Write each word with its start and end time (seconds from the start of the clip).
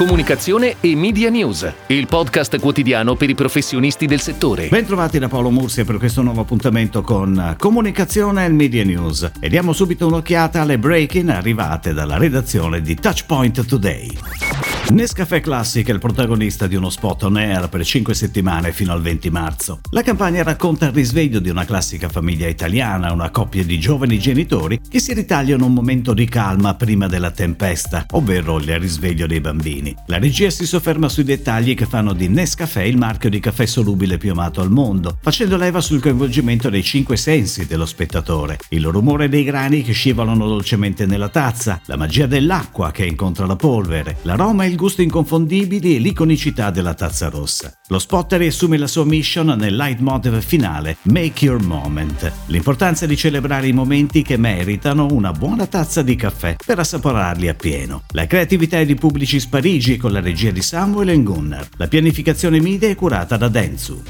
Comunicazione 0.00 0.76
e 0.80 0.96
Media 0.96 1.28
News, 1.28 1.70
il 1.88 2.06
podcast 2.06 2.58
quotidiano 2.58 3.16
per 3.16 3.28
i 3.28 3.34
professionisti 3.34 4.06
del 4.06 4.22
settore. 4.22 4.68
Bentrovati 4.68 5.18
da 5.18 5.28
Paolo 5.28 5.50
Mursia 5.50 5.84
per 5.84 5.98
questo 5.98 6.22
nuovo 6.22 6.40
appuntamento 6.40 7.02
con 7.02 7.54
Comunicazione 7.58 8.46
e 8.46 8.48
Media 8.48 8.82
News. 8.82 9.30
E 9.38 9.50
diamo 9.50 9.74
subito 9.74 10.06
un'occhiata 10.06 10.62
alle 10.62 10.78
break-in 10.78 11.28
arrivate 11.28 11.92
dalla 11.92 12.16
redazione 12.16 12.80
di 12.80 12.94
Touchpoint 12.94 13.66
Today. 13.66 14.69
Nescafè 14.90 15.40
Classic 15.40 15.86
è 15.88 15.92
il 15.92 16.00
protagonista 16.00 16.66
di 16.66 16.74
uno 16.74 16.90
spot 16.90 17.22
on 17.22 17.36
air 17.36 17.68
per 17.68 17.84
5 17.84 18.12
settimane 18.12 18.72
fino 18.72 18.92
al 18.92 19.00
20 19.00 19.30
marzo. 19.30 19.80
La 19.90 20.02
campagna 20.02 20.42
racconta 20.42 20.86
il 20.86 20.92
risveglio 20.92 21.38
di 21.38 21.48
una 21.48 21.64
classica 21.64 22.08
famiglia 22.08 22.48
italiana, 22.48 23.12
una 23.12 23.30
coppia 23.30 23.62
di 23.62 23.78
giovani 23.78 24.18
genitori 24.18 24.80
che 24.88 24.98
si 24.98 25.14
ritagliano 25.14 25.66
un 25.66 25.74
momento 25.74 26.12
di 26.12 26.24
calma 26.26 26.74
prima 26.74 27.06
della 27.06 27.30
tempesta, 27.30 28.04
ovvero 28.10 28.58
il 28.58 28.80
risveglio 28.80 29.28
dei 29.28 29.40
bambini. 29.40 29.94
La 30.06 30.18
regia 30.18 30.50
si 30.50 30.66
sofferma 30.66 31.08
sui 31.08 31.22
dettagli 31.22 31.74
che 31.74 31.86
fanno 31.86 32.12
di 32.12 32.26
Nescafè 32.26 32.82
il 32.82 32.98
marchio 32.98 33.30
di 33.30 33.38
caffè 33.38 33.66
solubile 33.66 34.18
più 34.18 34.32
amato 34.32 34.60
al 34.60 34.72
mondo, 34.72 35.16
facendo 35.22 35.56
leva 35.56 35.80
sul 35.80 36.00
coinvolgimento 36.00 36.68
dei 36.68 36.82
cinque 36.82 37.16
sensi 37.16 37.64
dello 37.64 37.86
spettatore. 37.86 38.58
Il 38.70 38.88
rumore 38.88 39.28
dei 39.28 39.44
grani 39.44 39.82
che 39.82 39.92
scivolano 39.92 40.48
dolcemente 40.48 41.06
nella 41.06 41.28
tazza, 41.28 41.80
la 41.84 41.96
magia 41.96 42.26
dell'acqua 42.26 42.90
che 42.90 43.06
incontra 43.06 43.46
la 43.46 43.56
polvere, 43.56 44.16
l'aroma 44.22 44.64
e 44.64 44.68
il 44.68 44.78
gusto 44.80 45.02
inconfondibili 45.02 45.96
e 45.96 45.98
l'iconicità 45.98 46.70
della 46.70 46.94
tazza 46.94 47.28
rossa. 47.28 47.70
Lo 47.88 47.98
spot 47.98 48.32
riassume 48.32 48.78
la 48.78 48.86
sua 48.86 49.04
mission 49.04 49.48
nel 49.48 49.76
leitmotiv 49.76 50.40
finale 50.40 50.96
Make 51.02 51.44
Your 51.44 51.62
Moment, 51.62 52.32
l'importanza 52.46 53.04
di 53.04 53.14
celebrare 53.14 53.66
i 53.66 53.74
momenti 53.74 54.22
che 54.22 54.38
meritano 54.38 55.08
una 55.10 55.32
buona 55.32 55.66
tazza 55.66 56.00
di 56.00 56.16
caffè 56.16 56.56
per 56.64 56.78
assaporarli 56.78 57.48
appieno. 57.48 58.04
La 58.12 58.26
creatività 58.26 58.78
è 58.78 58.86
di 58.86 58.94
Publicis 58.94 59.46
Parigi 59.48 59.98
con 59.98 60.12
la 60.12 60.20
regia 60.20 60.50
di 60.50 60.62
Samuel 60.62 61.22
Gunnar. 61.22 61.68
La 61.76 61.86
pianificazione 61.86 62.58
media 62.58 62.88
è 62.88 62.94
curata 62.94 63.36
da 63.36 63.48
Denzu. 63.48 64.02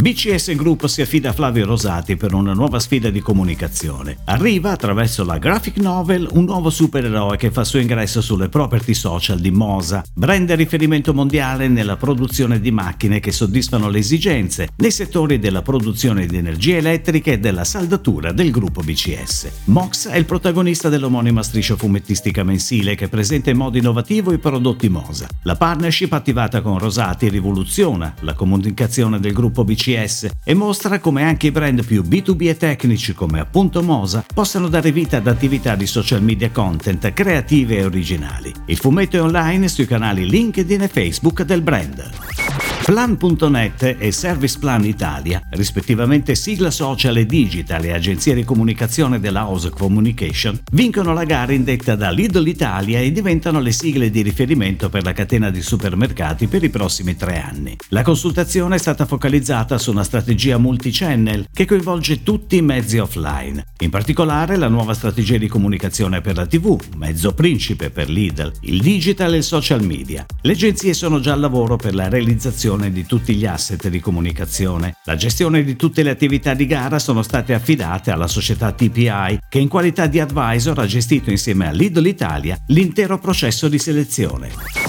BCS 0.00 0.54
Group 0.54 0.86
si 0.86 1.02
affida 1.02 1.28
a 1.28 1.32
Flavio 1.34 1.66
Rosati 1.66 2.16
per 2.16 2.32
una 2.32 2.54
nuova 2.54 2.80
sfida 2.80 3.10
di 3.10 3.20
comunicazione. 3.20 4.16
Arriva 4.24 4.70
attraverso 4.70 5.26
la 5.26 5.36
graphic 5.36 5.76
novel 5.76 6.26
un 6.32 6.44
nuovo 6.44 6.70
supereroe 6.70 7.36
che 7.36 7.50
fa 7.50 7.60
il 7.60 7.66
suo 7.66 7.80
ingresso 7.80 8.22
sulle 8.22 8.48
property 8.48 8.94
social 8.94 9.38
di 9.38 9.50
Mosa, 9.50 10.02
brand 10.14 10.50
riferimento 10.52 11.12
mondiale 11.12 11.68
nella 11.68 11.98
produzione 11.98 12.60
di 12.60 12.70
macchine 12.70 13.20
che 13.20 13.30
soddisfano 13.30 13.90
le 13.90 13.98
esigenze 13.98 14.70
nei 14.76 14.90
settori 14.90 15.38
della 15.38 15.60
produzione 15.60 16.24
di 16.24 16.38
energia 16.38 16.78
elettrica 16.78 17.32
e 17.32 17.38
della 17.38 17.64
saldatura 17.64 18.32
del 18.32 18.50
gruppo 18.50 18.80
BCS. 18.80 19.50
Mox 19.64 20.08
è 20.08 20.16
il 20.16 20.24
protagonista 20.24 20.88
dell'omonima 20.88 21.42
striscia 21.42 21.76
fumettistica 21.76 22.42
mensile 22.42 22.94
che 22.94 23.08
presenta 23.08 23.50
in 23.50 23.58
modo 23.58 23.76
innovativo 23.76 24.32
i 24.32 24.38
prodotti 24.38 24.88
Mosa. 24.88 25.26
La 25.42 25.56
partnership 25.56 26.14
attivata 26.14 26.62
con 26.62 26.78
Rosati 26.78 27.28
rivoluziona 27.28 28.14
la 28.20 28.32
comunicazione 28.32 29.20
del 29.20 29.34
gruppo 29.34 29.62
BCS 29.62 29.88
DCS 29.90 30.28
e 30.44 30.54
mostra 30.54 31.00
come 31.00 31.24
anche 31.24 31.48
i 31.48 31.50
brand 31.50 31.84
più 31.84 32.02
B2B 32.02 32.48
e 32.48 32.56
tecnici 32.56 33.12
come 33.12 33.40
appunto 33.40 33.82
Mosa 33.82 34.24
possano 34.32 34.68
dare 34.68 34.92
vita 34.92 35.16
ad 35.16 35.26
attività 35.26 35.74
di 35.74 35.86
social 35.86 36.22
media 36.22 36.50
content 36.50 37.12
creative 37.12 37.78
e 37.78 37.84
originali. 37.84 38.52
Il 38.66 38.76
fumetto 38.76 39.16
è 39.16 39.22
online 39.22 39.68
sui 39.68 39.86
canali 39.86 40.28
LinkedIn 40.28 40.82
e 40.82 40.88
Facebook 40.88 41.42
del 41.42 41.62
brand. 41.62 42.39
Plan.net 42.82 43.96
e 43.98 44.10
Service 44.10 44.58
Plan 44.58 44.84
Italia, 44.84 45.40
rispettivamente 45.50 46.34
sigla 46.34 46.70
social 46.70 47.18
e 47.18 47.26
digital 47.26 47.84
e 47.84 47.92
agenzia 47.92 48.34
di 48.34 48.42
comunicazione 48.42 49.20
della 49.20 49.44
House 49.46 49.70
Communication, 49.70 50.58
vincono 50.72 51.12
la 51.12 51.24
gara 51.24 51.52
indetta 51.52 51.94
da 51.94 52.10
Lidl 52.10 52.48
Italia 52.48 52.98
e 52.98 53.12
diventano 53.12 53.60
le 53.60 53.70
sigle 53.70 54.10
di 54.10 54.22
riferimento 54.22 54.88
per 54.88 55.04
la 55.04 55.12
catena 55.12 55.50
di 55.50 55.62
supermercati 55.62 56.48
per 56.48 56.64
i 56.64 56.70
prossimi 56.70 57.16
tre 57.16 57.40
anni. 57.40 57.76
La 57.88 58.02
consultazione 58.02 58.74
è 58.76 58.78
stata 58.78 59.04
focalizzata 59.04 59.78
su 59.78 59.92
una 59.92 60.02
strategia 60.02 60.58
multi-channel 60.58 61.46
che 61.52 61.66
coinvolge 61.66 62.22
tutti 62.24 62.56
i 62.56 62.62
mezzi 62.62 62.98
offline. 62.98 63.66
In 63.80 63.90
particolare 63.90 64.56
la 64.56 64.68
nuova 64.68 64.94
strategia 64.94 65.36
di 65.36 65.48
comunicazione 65.48 66.22
per 66.22 66.34
la 66.34 66.46
TV, 66.46 66.80
mezzo 66.96 67.34
principe 67.34 67.90
per 67.90 68.08
Lidl, 68.08 68.50
il 68.62 68.80
digital 68.80 69.34
e 69.34 69.36
il 69.36 69.44
social 69.44 69.84
media. 69.84 70.26
Le 70.40 70.52
agenzie 70.52 70.94
sono 70.94 71.20
già 71.20 71.34
al 71.34 71.40
lavoro 71.40 71.76
per 71.76 71.94
la 71.94 72.08
realizzazione 72.08 72.69
gestione 72.70 72.92
di 72.92 73.04
tutti 73.04 73.34
gli 73.34 73.46
asset 73.46 73.88
di 73.88 73.98
comunicazione. 73.98 74.94
La 75.04 75.16
gestione 75.16 75.64
di 75.64 75.74
tutte 75.74 76.04
le 76.04 76.10
attività 76.10 76.54
di 76.54 76.66
gara 76.66 77.00
sono 77.00 77.22
state 77.22 77.52
affidate 77.52 78.12
alla 78.12 78.28
società 78.28 78.70
TPI 78.70 79.40
che 79.48 79.58
in 79.58 79.68
qualità 79.68 80.06
di 80.06 80.20
advisor 80.20 80.78
ha 80.78 80.86
gestito 80.86 81.30
insieme 81.30 81.66
a 81.66 81.72
Lidl 81.72 82.06
Italia 82.06 82.56
l'intero 82.66 83.18
processo 83.18 83.68
di 83.68 83.78
selezione. 83.78 84.79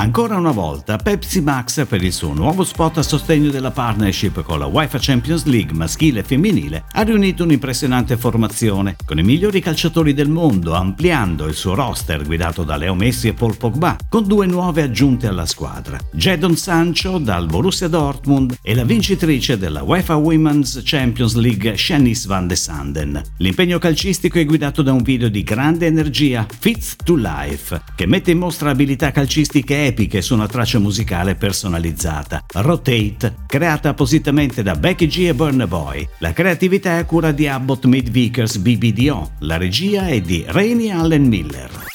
Ancora 0.00 0.38
una 0.38 0.50
volta 0.50 0.96
Pepsi 0.96 1.42
Max 1.42 1.86
per 1.86 2.02
il 2.02 2.14
suo 2.14 2.32
nuovo 2.32 2.64
spot 2.64 2.96
a 2.96 3.02
sostegno 3.02 3.50
della 3.50 3.70
partnership 3.70 4.40
con 4.40 4.58
la 4.58 4.64
UEFA 4.64 4.96
Champions 4.98 5.44
League 5.44 5.76
maschile 5.76 6.20
e 6.20 6.22
femminile 6.22 6.84
ha 6.92 7.02
riunito 7.02 7.44
un'impressionante 7.44 8.16
formazione 8.16 8.96
con 9.04 9.18
i 9.18 9.22
migliori 9.22 9.60
calciatori 9.60 10.14
del 10.14 10.30
mondo 10.30 10.72
ampliando 10.72 11.46
il 11.46 11.52
suo 11.52 11.74
roster 11.74 12.24
guidato 12.24 12.64
da 12.64 12.76
Leo 12.76 12.94
Messi 12.94 13.28
e 13.28 13.34
Paul 13.34 13.58
Pogba 13.58 13.94
con 14.08 14.26
due 14.26 14.46
nuove 14.46 14.80
aggiunte 14.80 15.26
alla 15.26 15.44
squadra 15.44 15.98
Jadon 16.12 16.56
Sancho 16.56 17.18
dal 17.18 17.44
Borussia 17.44 17.88
Dortmund 17.88 18.56
e 18.62 18.74
la 18.74 18.84
vincitrice 18.84 19.58
della 19.58 19.82
UEFA 19.82 20.16
Women's 20.16 20.80
Champions 20.82 21.34
League 21.34 21.76
Shanice 21.76 22.26
van 22.26 22.46
de 22.46 22.56
Sanden. 22.56 23.22
L'impegno 23.36 23.78
calcistico 23.78 24.38
è 24.38 24.46
guidato 24.46 24.80
da 24.80 24.94
un 24.94 25.02
video 25.02 25.28
di 25.28 25.42
grande 25.42 25.84
energia 25.84 26.46
Fit 26.58 27.04
to 27.04 27.16
Life 27.16 27.82
che 27.94 28.06
mette 28.06 28.30
in 28.30 28.38
mostra 28.38 28.70
abilità 28.70 29.10
calcistiche 29.10 29.88
epiche 29.90 30.22
su 30.22 30.34
una 30.34 30.46
traccia 30.46 30.78
musicale 30.78 31.34
personalizzata. 31.34 32.44
Rotate, 32.54 33.34
creata 33.46 33.90
appositamente 33.90 34.62
da 34.62 34.74
Becky 34.74 35.06
G 35.06 35.26
e 35.28 35.34
Burner 35.34 35.66
Boy. 35.66 36.08
La 36.18 36.32
creatività 36.32 36.96
è 36.96 37.00
a 37.00 37.04
cura 37.04 37.32
di 37.32 37.46
Abbott 37.46 37.84
Mid 37.84 38.08
Vickers 38.10 38.56
BBDO, 38.56 39.32
la 39.40 39.56
regia 39.56 40.06
è 40.06 40.20
di 40.20 40.44
Rainy 40.46 40.90
Allen 40.90 41.24
Miller. 41.24 41.89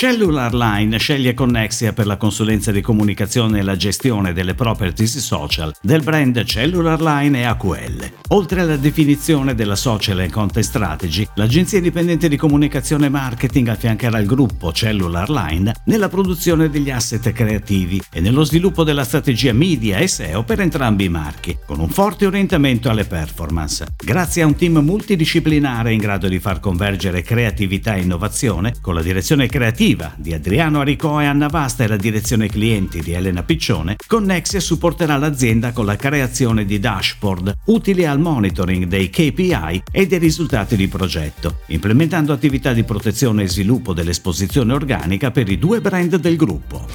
Cellular 0.00 0.54
Line 0.54 0.96
sceglie 0.96 1.34
Connexia 1.34 1.92
per 1.92 2.06
la 2.06 2.16
consulenza 2.16 2.72
di 2.72 2.80
comunicazione 2.80 3.58
e 3.58 3.62
la 3.62 3.76
gestione 3.76 4.32
delle 4.32 4.54
properties 4.54 5.18
social 5.18 5.74
del 5.82 6.02
brand 6.02 6.42
Cellular 6.42 7.02
Line 7.02 7.40
e 7.40 7.44
AQL. 7.44 8.10
Oltre 8.28 8.62
alla 8.62 8.78
definizione 8.78 9.54
della 9.54 9.76
social 9.76 10.20
and 10.20 10.30
content 10.30 10.64
strategy, 10.64 11.28
l'agenzia 11.34 11.76
indipendente 11.76 12.30
di 12.30 12.38
comunicazione 12.38 13.06
e 13.06 13.08
marketing 13.10 13.68
affiancherà 13.68 14.18
il 14.20 14.26
gruppo 14.26 14.72
Cellular 14.72 15.28
Line 15.28 15.74
nella 15.84 16.08
produzione 16.08 16.70
degli 16.70 16.90
asset 16.90 17.30
creativi 17.32 18.00
e 18.10 18.20
nello 18.20 18.44
sviluppo 18.44 18.84
della 18.84 19.04
strategia 19.04 19.52
media 19.52 19.98
e 19.98 20.08
SEO 20.08 20.44
per 20.44 20.60
entrambi 20.60 21.04
i 21.04 21.08
marchi, 21.10 21.58
con 21.66 21.78
un 21.78 21.90
forte 21.90 22.24
orientamento 22.24 22.88
alle 22.88 23.04
performance. 23.04 23.88
Grazie 24.02 24.44
a 24.44 24.46
un 24.46 24.56
team 24.56 24.78
multidisciplinare 24.78 25.92
in 25.92 25.98
grado 25.98 26.26
di 26.26 26.38
far 26.38 26.58
convergere 26.58 27.20
creatività 27.20 27.96
e 27.96 28.00
innovazione, 28.00 28.76
con 28.80 28.94
la 28.94 29.02
direzione 29.02 29.46
creativa 29.46 29.88
operativa 29.90 30.12
di 30.16 30.32
Adriano 30.32 30.80
Aricò 30.80 31.20
e 31.20 31.26
Anna 31.26 31.48
Vasta 31.48 31.84
e 31.84 31.88
la 31.88 31.96
direzione 31.96 32.48
clienti 32.48 33.00
di 33.00 33.12
Elena 33.12 33.42
Piccione, 33.42 33.96
Connexia 34.06 34.60
supporterà 34.60 35.16
l'azienda 35.16 35.72
con 35.72 35.84
la 35.84 35.96
creazione 35.96 36.64
di 36.64 36.78
dashboard 36.78 37.54
utili 37.66 38.04
al 38.04 38.20
monitoring 38.20 38.84
dei 38.84 39.10
KPI 39.10 39.82
e 39.90 40.06
dei 40.06 40.18
risultati 40.18 40.76
di 40.76 40.88
progetto, 40.88 41.60
implementando 41.66 42.32
attività 42.32 42.72
di 42.72 42.84
protezione 42.84 43.44
e 43.44 43.48
sviluppo 43.48 43.92
dell'esposizione 43.92 44.72
organica 44.72 45.30
per 45.30 45.50
i 45.50 45.58
due 45.58 45.80
brand 45.80 46.16
del 46.16 46.36
gruppo. 46.36 46.86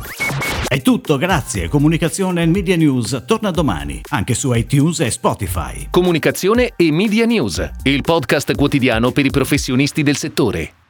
È 0.68 0.82
tutto, 0.82 1.18
grazie. 1.18 1.68
Comunicazione 1.68 2.42
e 2.42 2.48
Media 2.48 2.76
News 2.76 3.24
torna 3.26 3.52
domani, 3.52 4.02
anche 4.10 4.34
su 4.34 4.52
iTunes 4.54 5.00
e 5.02 5.12
Spotify. 5.12 5.88
Comunicazione 5.90 6.74
e 6.76 6.92
Media 6.92 7.26
News, 7.26 7.72
il 7.84 8.02
podcast 8.02 8.54
quotidiano 8.56 9.12
per 9.12 9.26
i 9.26 9.30
professionisti 9.30 10.02
del 10.02 10.18
settore. 10.18 10.85